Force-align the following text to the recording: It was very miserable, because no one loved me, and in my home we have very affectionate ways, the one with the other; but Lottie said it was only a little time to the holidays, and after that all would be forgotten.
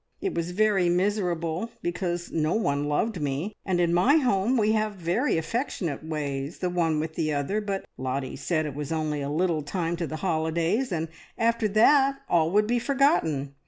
It 0.19 0.33
was 0.33 0.49
very 0.49 0.89
miserable, 0.89 1.69
because 1.83 2.31
no 2.31 2.55
one 2.55 2.85
loved 2.85 3.21
me, 3.21 3.53
and 3.63 3.79
in 3.79 3.93
my 3.93 4.15
home 4.15 4.57
we 4.57 4.71
have 4.71 4.95
very 4.95 5.37
affectionate 5.37 6.03
ways, 6.03 6.57
the 6.57 6.71
one 6.71 6.99
with 6.99 7.13
the 7.13 7.31
other; 7.33 7.61
but 7.61 7.85
Lottie 7.99 8.35
said 8.35 8.65
it 8.65 8.73
was 8.73 8.91
only 8.91 9.21
a 9.21 9.29
little 9.29 9.61
time 9.61 9.95
to 9.97 10.07
the 10.07 10.15
holidays, 10.25 10.91
and 10.91 11.07
after 11.37 11.67
that 11.67 12.19
all 12.27 12.49
would 12.49 12.65
be 12.65 12.79
forgotten. 12.79 13.53